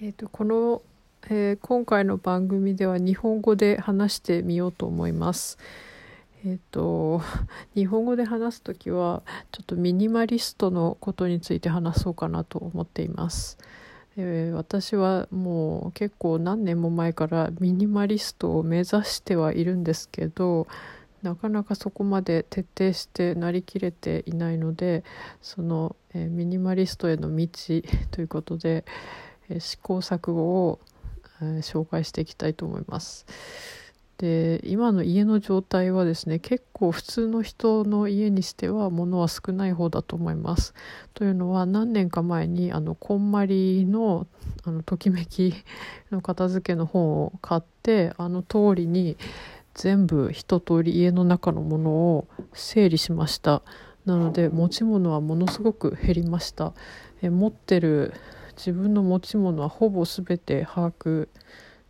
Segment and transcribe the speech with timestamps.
[0.00, 0.80] えーと、この、
[1.28, 5.58] えー、今回の番組では日本語で話してみようと思います。
[6.44, 7.20] えーと、
[7.74, 13.58] 日本語で話す時はちょっとミニマリストのことについて話そうかなと思っています。
[14.16, 20.66] えー、私はもう結構何年も前からミニマリストを目指してはいるんですけど
[21.22, 25.04] なかなかそこまで徹底してなりきれていないので
[25.40, 27.48] その、えー、ミニマリストへの道
[28.10, 28.84] ということで、
[29.58, 30.80] 試行錯誤を、
[31.60, 33.26] 紹介していきたいと思います。
[34.18, 40.74] で今の家の状態はですね結構普通の人の家にしては物は少ない方だと思います。
[41.14, 44.26] というのは何年か前にあのこんまりの
[44.64, 45.54] あのときめき
[46.10, 49.16] の片付けの本を買ってあの通りに
[49.74, 53.62] 全部一通り家の中のものを整理しました。
[54.04, 56.72] なので持ち物はものすごく減りました。
[57.22, 58.14] え持ってる
[58.58, 61.28] 自分の持ち物はほぼ全て把握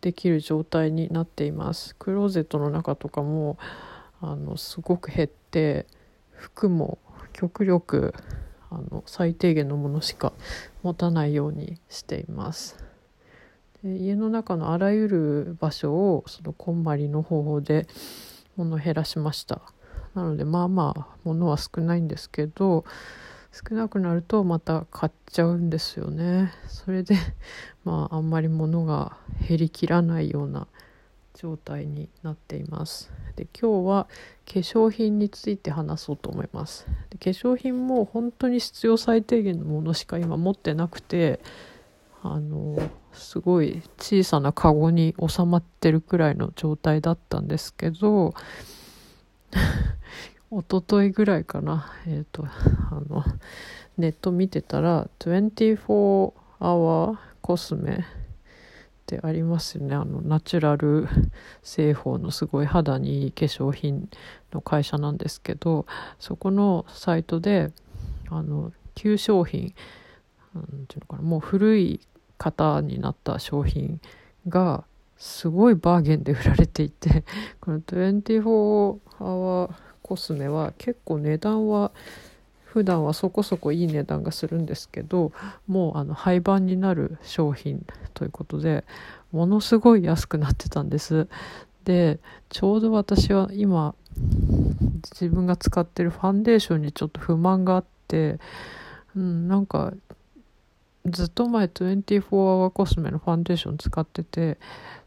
[0.00, 1.94] できる状態になっています。
[1.94, 3.56] クローゼットの中とかも
[4.20, 5.86] あのすごく減って
[6.32, 6.98] 服も
[7.32, 8.14] 極力
[8.68, 10.32] あの最低限のものしか
[10.82, 12.76] 持たないようにしています。
[13.84, 17.86] で家の中のあらゆる場所をそのこんまりの方法で
[18.56, 19.60] 物減らしました。
[20.14, 22.84] なのでまあまあ物は少ないんですけど
[23.56, 26.52] 少なくなるとまた買っちゃうんですよね。
[26.68, 27.16] それで
[27.84, 29.16] まああんまり物が
[29.48, 30.66] 減りきらないような
[31.32, 33.10] 状態になっています。
[33.34, 34.08] で今日は
[34.44, 36.86] 化粧品について話そうと思います。
[37.08, 41.40] で化粧品も本当に必要最低限のものしか今持ってなくて
[42.22, 42.78] あの
[43.14, 48.34] すごい小さなカゴに収まってるくらいの状態だったんですけど
[50.50, 53.24] 一昨日ぐらいかな、えっ、ー、と、あの、
[53.98, 57.98] ネット見てたら、24 hour コスメっ
[59.06, 59.96] てありますよね。
[59.96, 61.08] あの、ナチュラル
[61.62, 64.08] 製法のすごい肌にいい化粧品
[64.52, 65.84] の会社なんですけど、
[66.20, 67.72] そこのサイトで、
[68.30, 69.74] あの、旧商品、
[70.54, 72.00] なんていうのかな、もう古い
[72.38, 74.00] 型になった商品
[74.48, 74.84] が、
[75.18, 77.24] すごいバーゲンで売られていて、
[77.60, 79.70] この24 hour
[80.06, 81.90] コスメは結構値段は
[82.64, 85.32] 普段はそこそこいい値段がするんですけど
[85.66, 87.84] もうあの廃盤になる商品
[88.14, 88.84] ということで
[89.32, 91.26] ものすごい安くなってたんです。
[91.82, 93.96] でちょうど私は今
[95.12, 98.38] 自分が使ってるファンデーションにちょっと不満があって
[99.16, 99.92] うんなんか
[101.04, 104.58] ずっと前24 hour コスメのファンデーション使ってて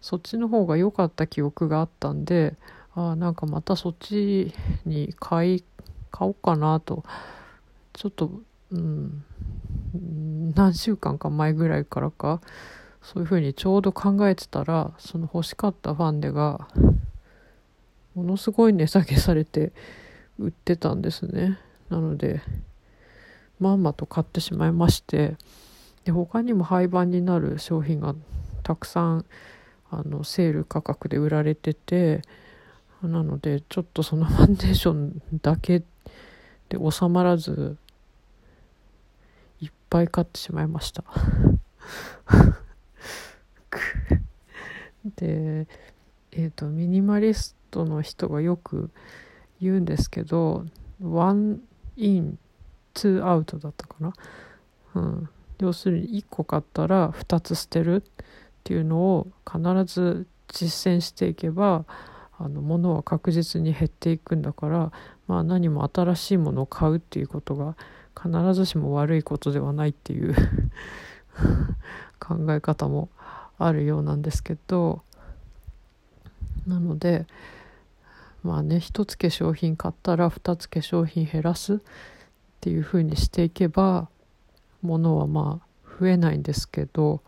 [0.01, 2.55] そっちの方が良かった記憶があったんで
[2.95, 4.53] あなんかまたそっち
[4.85, 5.63] に買い
[6.11, 7.03] 買おうかなと。
[7.93, 8.31] ちょっと
[8.71, 9.23] うん
[10.55, 12.41] 何週間か前ぐらいからか
[13.01, 16.67] そういうふうにちょうど考えてたらその欲しかったファンデが
[18.15, 19.71] ものすごい値下げされて
[20.37, 21.59] 売ってたんですね。
[21.89, 22.41] なので
[23.59, 25.35] まんまと買ってしまいまして
[26.05, 28.15] で他にも廃盤になる商品が
[28.63, 29.25] たくさん
[29.91, 32.21] あのセール価格で売られてて
[33.07, 35.79] なのでちょっとそのファンデーションだけ
[36.69, 37.77] で収まらず
[39.61, 41.03] いっぱい買ってしまいました。
[45.15, 45.67] で
[46.31, 48.89] えっ、ー、とミニマリストの人がよく
[49.61, 50.65] 言うんですけど
[51.01, 51.61] ワン
[51.95, 52.37] イン
[52.93, 54.13] ツーアウトだったかな、
[54.95, 55.29] うん、
[55.59, 58.01] 要するに1個買ったら2つ捨てるっ
[58.63, 61.85] ていうのを必ず実践していけば
[62.41, 64.91] あの物は確実に減っていくんだから、
[65.27, 67.75] まあ、何も新しいものを買うっていうことが
[68.17, 70.33] 必ずしも悪いことではないっていう
[72.17, 73.09] 考え方も
[73.57, 75.01] あるようなんですけど
[76.65, 77.27] なので
[78.41, 81.79] まあね一つ化粧品買ったら二つ化粧品減らすっ
[82.61, 84.07] ていうふうにしていけば
[84.81, 87.21] 物はまあ増えないんですけど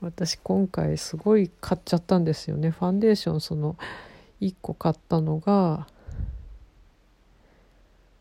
[0.00, 2.70] 私今回すごい買っちゃったんですよね。
[2.70, 3.76] ファンデーションその
[4.40, 5.88] 1個買ったのが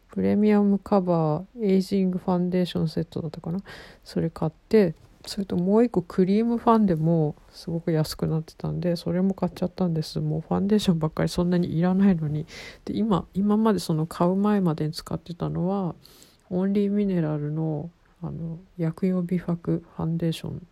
[0.09, 3.59] プレミアムカバーエイジングファンデーションセットだったかな。
[4.03, 4.95] それ買って
[5.27, 10.19] それともう一個クリームファンデもすごく安くなってたんでそれも買っちゃったんです。
[10.19, 12.47] もうファンデーションばっかりそんなにいらないのに。
[12.85, 15.93] で今今までその買う前までに使ってたのは
[16.49, 17.91] オンリーミネラルの
[18.23, 20.65] あの薬用美白ファンデーション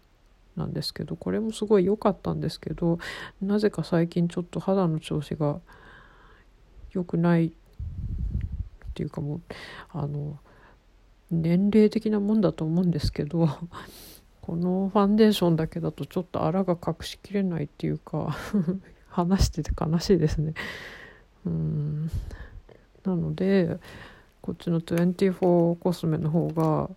[0.55, 2.99] なんですけどこれもすごい良かったんですけど
[3.41, 5.59] なぜか最近ちょっと肌の調子が
[6.91, 7.51] 良くないっ
[8.93, 9.41] ていうかもう
[9.91, 10.39] あの
[11.29, 13.49] 年齢的なもんだと思うんですけど
[14.41, 18.35] このファンデーションだけだとちょっとあらが隠しきれないっていうか
[19.09, 20.53] 話してて悲しいですね。
[21.45, 22.11] うん。
[23.03, 23.77] なので
[24.41, 26.89] こっちの24コスメの方が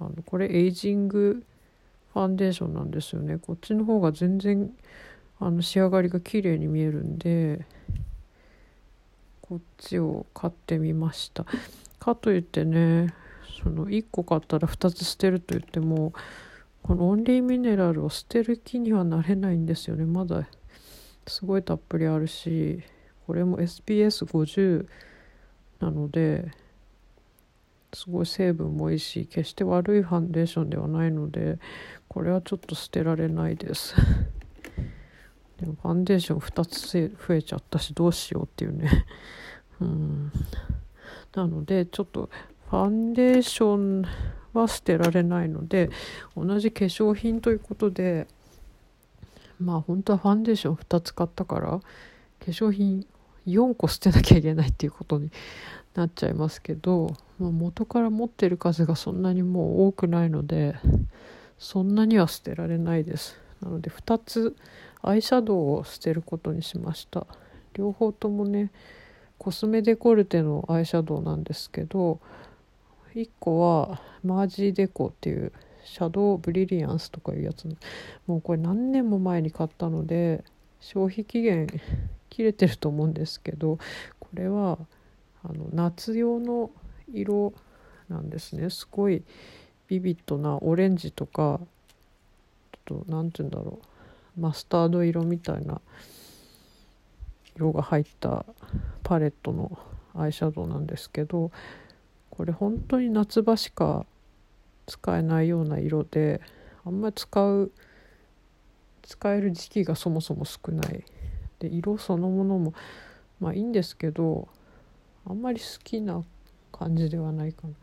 [0.00, 1.44] あのこれエイジング
[2.12, 3.38] ファンデーションなんですよね。
[3.38, 4.70] こっちの方が全然
[5.38, 7.64] あの仕上がりが綺麗に見えるんで
[9.40, 11.46] こっちを買ってみました。
[11.98, 13.14] かといってね
[13.62, 16.12] その1個買ったら2つ捨てると言っても
[16.82, 20.04] このオンリーミネラルを捨てる気にはなれないんですよね。
[20.04, 20.48] まだ
[21.26, 22.82] すごいたっぷりあるし
[23.26, 24.86] これも SPS50
[25.80, 26.50] なので
[27.92, 31.58] すごい成分もいいし決して悪いファンデーションではないので
[32.08, 33.94] これはちょっと捨てられないです。
[35.60, 39.06] でもファンデーション2つ増えちゃったしどうしようっていうね。
[39.80, 40.32] うん。
[41.34, 42.30] なのでちょっと
[42.70, 44.04] ファンデーション
[44.52, 45.90] は捨てられないので
[46.36, 48.26] 同じ化粧品ということで
[49.60, 51.82] まあ本当はファンデーション2つ買ったから化
[52.40, 53.06] 粧品
[53.46, 55.30] 4個捨てなきゃいけないっていうことに
[55.94, 60.76] なっちゃいますけど、まあ、元から持ってる数がそんなにもう多くないので
[61.58, 63.40] そんなには捨てられないです。
[63.62, 64.54] なので2つ
[65.02, 67.26] アイシャドウを捨てることにしました。
[67.72, 68.70] 両方ともね
[69.38, 72.20] コスメデコルテのアイシャドウなんですけど
[73.14, 75.52] 1個はマージーデコっていう
[75.84, 77.66] シャドウブリリアンスとかいうやつ。
[78.26, 80.44] もうこれ何年も前に買ったので
[80.80, 81.66] 消費期限
[82.28, 83.78] 切れてると思うんですけど
[84.18, 84.78] これは
[85.42, 86.70] あの夏用の
[87.14, 87.52] 色
[88.08, 88.70] なんですね。
[88.70, 89.22] すごい
[89.88, 91.60] ビビッドなオレンジとか
[92.86, 93.78] ちょっと何て言うんだろ
[94.36, 94.40] う。
[94.40, 95.80] マスタード色みたいな
[97.56, 98.44] 色が入った
[99.02, 99.78] パレットの
[100.14, 101.50] アイシャドウなんですけど
[102.30, 104.06] これ本当に夏場しか
[104.86, 106.40] 使えないような色で
[106.84, 107.70] あんまり使う
[109.02, 111.04] 使える時期がそもそも少ない。
[111.58, 112.72] で色そのものも
[113.40, 114.48] まあいいんですけど
[115.26, 116.24] あんまり好きな
[116.80, 117.74] 感じではないかな。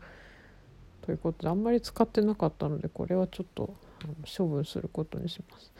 [1.02, 3.74] ということであんまり使ってなかったのでこれはちょっと
[4.36, 5.72] 処分することにします。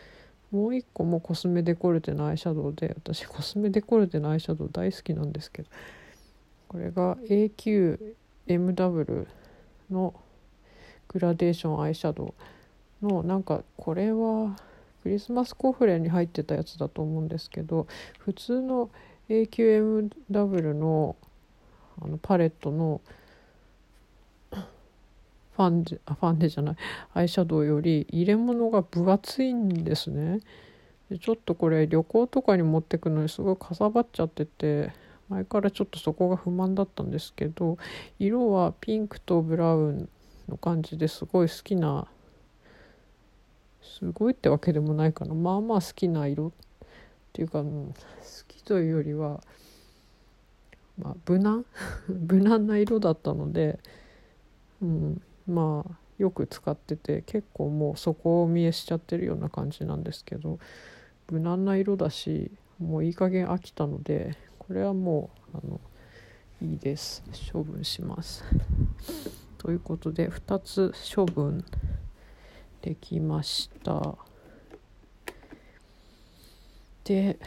[0.52, 5.68] もう一個もコスメデコルテのアイシャドウで私コスメデコルテのアイシャドウ大好きなんですけど
[6.68, 9.26] これが AQMW
[9.90, 10.14] の
[11.08, 12.34] グラデーションアイシャド
[13.02, 14.56] ウのなんかこれは
[15.02, 17.86] クリスマスコフレに入ってたやつだと思うんですけど
[18.18, 18.88] 普通の
[19.28, 21.16] AQMW の
[22.02, 23.00] あのパレットの
[24.50, 26.76] ファンデあファンデじゃない。
[27.14, 30.40] アイシャドウより入れ物が分厚いんですね。
[31.10, 34.92] でちょっとこれ旅行とかに持ってくのにすごいかさばっちゃってて
[35.28, 37.78] 前からちょっとそこが不満だったんですけど
[38.18, 40.08] 色はピンクとブラウン
[40.48, 42.06] の感じですごい好きな
[43.82, 45.34] すごいってわけでもないかな。
[45.34, 46.50] まあまあ好きな色っ
[47.32, 47.92] ていうか、好
[48.46, 49.42] きというよりは
[50.98, 51.64] まあ、無難？
[52.08, 53.78] 無難な色だったので、
[54.82, 60.58] うん、まあよく使ってて結構もう底を見えしちゃってるような感じなんですけど
[61.30, 65.80] 無難な色だしもういい加減飽きたのでこれはもうあの
[66.60, 67.22] いいです
[67.52, 68.44] 処分します。
[69.58, 71.64] ということで2つ処分
[72.82, 74.16] できました。
[77.04, 77.38] で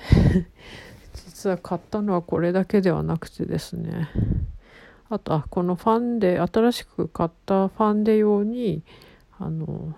[1.13, 4.09] 実は買ったのはこれだけではなくてですね
[5.09, 8.83] あとあこのファンデ新しく買ったファンデ用に
[9.39, 9.93] あの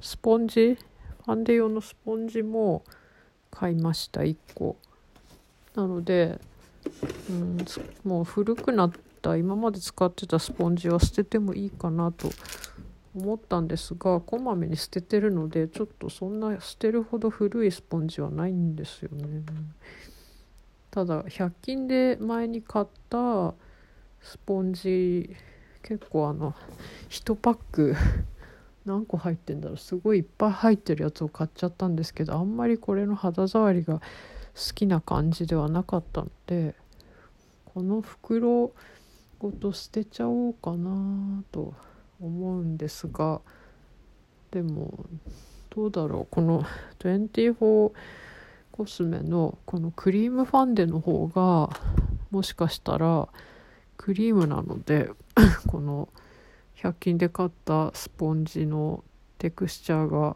[0.00, 0.76] スポンジ
[1.24, 2.84] ファンデ用のスポンジも
[3.50, 4.76] 買いました1個
[5.74, 6.40] なので、
[7.30, 7.58] うん、
[8.04, 12.30] もう古くなった今まで使ってたスポンジは捨ててもいいかなと
[13.14, 19.42] 思ったんですがこまめに捨ててるのでちょっとそんな捨てるほど古いスポンジはないんですよね。
[20.90, 23.54] ただ100均で前に買った
[24.20, 25.34] スポンジ
[25.82, 26.54] 結構あの
[27.08, 27.94] 1パック
[28.84, 29.76] 何個入ってんだろう。
[29.76, 36.74] すごいいっぱい入ってるやつを買っちゃったんですけどあんまりこれの肌触りが好きな感じではなかったので
[37.66, 38.72] この袋
[39.38, 41.72] ごと捨てちゃおうかなと
[42.20, 43.40] 思うんですが
[44.50, 45.06] でも
[45.70, 46.26] どうだろう。
[46.30, 46.64] この
[46.98, 47.92] 24
[48.80, 51.68] コスメのこのクリームファンデの方が
[52.30, 53.28] もしかしたら
[53.98, 55.10] クリームなので
[55.68, 56.08] この
[56.76, 59.04] 100均で買ったスポンジの
[59.36, 60.34] テクスチャーが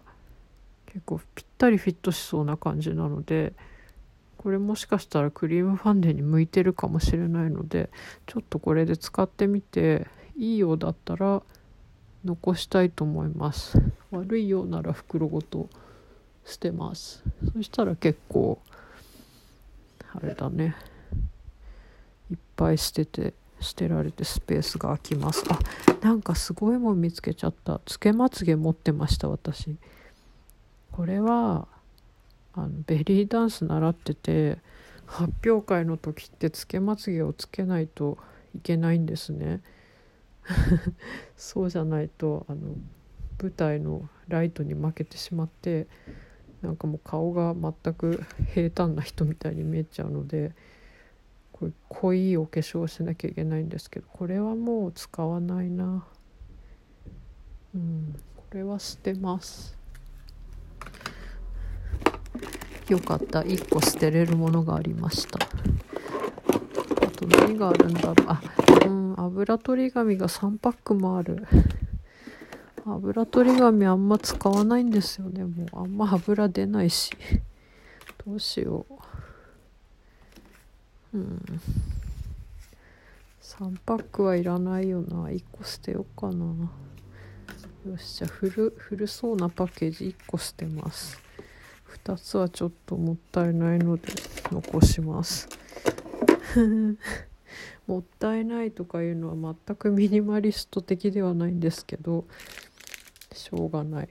[0.84, 3.54] 結構ぴったりフィットしそうな感じなので
[4.36, 7.88] これもしかしたらクリームファンデに向いてるかもしれないので
[8.26, 11.42] ちょっとこれで使ってみていいようだったら
[12.26, 13.80] 残したいと思います。
[14.10, 15.70] 悪いようなら袋ごと
[16.44, 17.22] 捨てます。
[17.52, 18.58] そしたら結構
[20.12, 20.76] あれだね。
[22.30, 25.44] いっぱい捨てて捨てられてスペースが空きます。
[25.48, 25.58] あ
[26.04, 27.80] なんかすごいもん見つけちゃった。
[27.86, 29.76] つけまつげ持ってました私。
[30.92, 31.66] これは
[32.52, 34.58] あのベリーダンス習ってて
[35.06, 38.18] 発表会の時ってつけまつげをつけないと
[38.54, 39.60] いけないんですね。
[41.36, 42.60] そうじゃないとあの
[43.42, 45.86] 舞台のライトに負けてしまって
[46.64, 50.52] なんかもう顔が全く平坦な人みたいに見えちゃうので
[51.52, 56.04] これ濃いお化粧をしなきゃいけないんですけどこれはもう使わないな。
[57.74, 59.76] うんこれは捨てます。
[62.88, 63.40] よかった。
[63.40, 65.38] 1個捨てれるものがありました。
[65.38, 65.48] あ
[67.10, 68.14] と何があるんだろう。
[68.26, 68.40] あ
[68.86, 71.46] うん油取り紙が3パックもある。
[72.86, 75.44] 油取り紙あんま使わないんですよね。
[75.44, 77.10] もうあんま油出ないし。
[78.26, 78.84] どうしよ
[81.14, 81.18] う。
[81.18, 81.60] うん。
[83.40, 85.28] 3パックはいらないよな。
[85.28, 86.44] 1個捨てようかな。
[87.86, 88.26] よしじゃ。
[88.26, 91.18] あ古古そうなパッケージ1個捨てます。
[92.04, 94.02] 2つはちょっともったいないので
[94.50, 95.48] 残します。
[97.86, 102.26] もったいないとかいうのは全くミニマリスト的ではないんですけど。
[103.34, 104.08] しょうがない。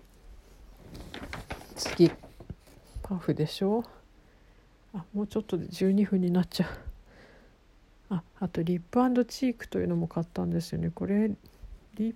[1.75, 2.11] 次。
[3.01, 3.83] パフでしょ？
[4.93, 6.69] あもうちょっとで12分になっちゃう。
[8.15, 10.91] ああとリップチークというのも買ったんですよね。
[10.93, 11.31] これ
[11.95, 12.15] リ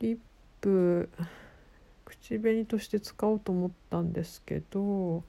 [0.00, 0.18] リッ
[0.60, 1.08] プ
[2.04, 5.24] 口紅として使おうと思ったんですけど